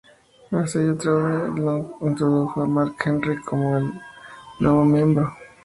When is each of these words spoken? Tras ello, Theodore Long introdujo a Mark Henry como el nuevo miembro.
Tras 0.49 0.75
ello, 0.77 0.97
Theodore 0.97 1.61
Long 1.61 1.91
introdujo 2.01 2.63
a 2.63 2.65
Mark 2.65 2.95
Henry 3.05 3.39
como 3.43 3.77
el 3.77 4.01
nuevo 4.59 4.83
miembro. 4.83 5.31